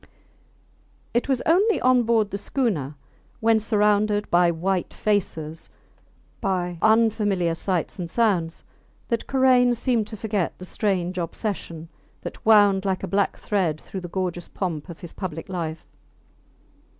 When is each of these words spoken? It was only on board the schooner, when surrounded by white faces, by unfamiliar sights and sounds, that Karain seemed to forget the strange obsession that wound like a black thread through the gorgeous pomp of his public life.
It 1.13 1.29
was 1.29 1.43
only 1.45 1.79
on 1.79 2.01
board 2.01 2.31
the 2.31 2.37
schooner, 2.39 2.95
when 3.39 3.59
surrounded 3.59 4.31
by 4.31 4.49
white 4.49 4.95
faces, 4.95 5.69
by 6.41 6.79
unfamiliar 6.81 7.53
sights 7.53 7.99
and 7.99 8.09
sounds, 8.09 8.63
that 9.09 9.27
Karain 9.27 9.75
seemed 9.75 10.07
to 10.07 10.17
forget 10.17 10.57
the 10.57 10.65
strange 10.65 11.19
obsession 11.19 11.87
that 12.23 12.43
wound 12.43 12.83
like 12.83 13.03
a 13.03 13.07
black 13.07 13.37
thread 13.37 13.79
through 13.79 14.01
the 14.01 14.07
gorgeous 14.07 14.47
pomp 14.47 14.89
of 14.89 15.01
his 15.01 15.13
public 15.13 15.49
life. 15.49 15.85